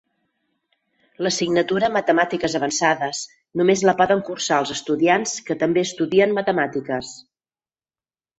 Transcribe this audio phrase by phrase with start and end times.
[1.25, 3.19] L'assignatura Matemàtiques avançades
[3.61, 7.13] només la poden cursar els estudiants que també estudien Matemàtiques.